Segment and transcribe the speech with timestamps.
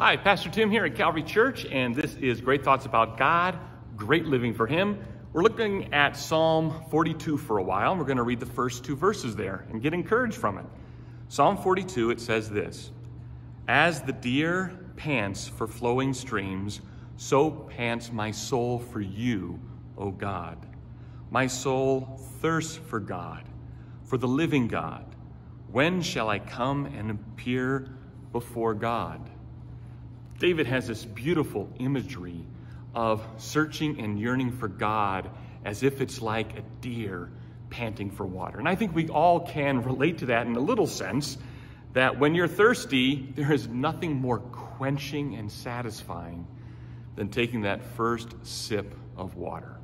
[0.00, 3.58] Hi, Pastor Tim here at Calvary Church, and this is Great Thoughts About God,
[3.96, 4.98] Great Living for Him.
[5.34, 7.90] We're looking at Psalm 42 for a while.
[7.90, 10.64] And we're going to read the first two verses there and get encouraged from it.
[11.28, 12.92] Psalm 42, it says this
[13.68, 16.80] As the deer pants for flowing streams,
[17.18, 19.60] so pants my soul for you,
[19.98, 20.56] O God.
[21.30, 23.44] My soul thirsts for God,
[24.04, 25.04] for the living God.
[25.70, 27.90] When shall I come and appear
[28.32, 29.28] before God?
[30.40, 32.46] David has this beautiful imagery
[32.94, 35.30] of searching and yearning for God
[35.66, 37.30] as if it's like a deer
[37.68, 38.58] panting for water.
[38.58, 41.36] And I think we all can relate to that in a little sense
[41.92, 46.46] that when you're thirsty, there is nothing more quenching and satisfying
[47.16, 49.76] than taking that first sip of water.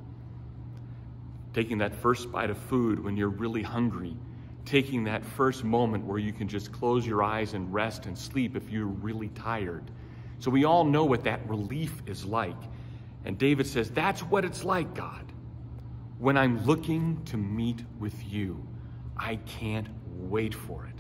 [1.53, 4.17] Taking that first bite of food when you're really hungry.
[4.65, 8.57] Taking that first moment where you can just close your eyes and rest and sleep
[8.57, 9.85] if you're really tired
[10.39, 12.57] so we all know what that relief is like.
[13.25, 15.25] And David says, That's what it's like, God.
[16.19, 18.67] When I'm looking to meet with you,
[19.17, 20.95] I can't wait for it.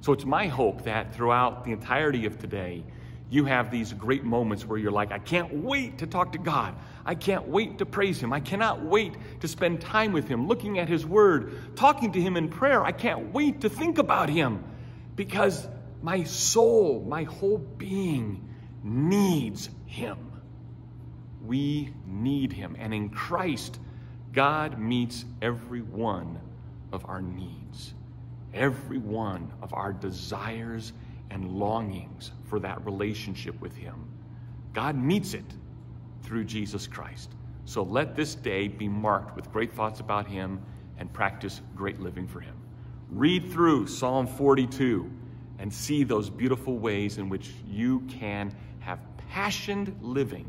[0.00, 2.84] So it's my hope that throughout the entirety of today,
[3.30, 6.74] you have these great moments where you're like, I can't wait to talk to God.
[7.04, 8.32] I can't wait to praise Him.
[8.32, 12.36] I cannot wait to spend time with Him, looking at His Word, talking to Him
[12.36, 12.84] in prayer.
[12.84, 14.62] I can't wait to think about Him
[15.16, 15.66] because
[16.02, 18.51] my soul, my whole being,
[18.82, 20.18] needs him.
[21.44, 22.76] We need him.
[22.78, 23.78] And in Christ,
[24.32, 26.38] God meets every one
[26.92, 27.94] of our needs,
[28.54, 30.92] every one of our desires
[31.30, 34.08] and longings for that relationship with him.
[34.72, 35.44] God meets it
[36.22, 37.32] through Jesus Christ.
[37.64, 40.60] So let this day be marked with great thoughts about him
[40.98, 42.54] and practice great living for him.
[43.10, 45.10] Read through Psalm 42
[45.58, 48.98] and see those beautiful ways in which you can have
[49.30, 50.46] passionate living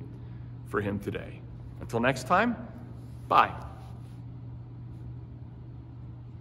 [0.68, 1.42] for Him today.
[1.80, 2.56] Until next time,
[3.28, 3.54] bye.